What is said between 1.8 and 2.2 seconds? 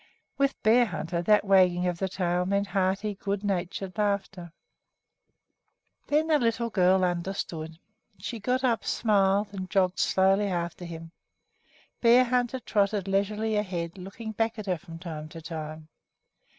of the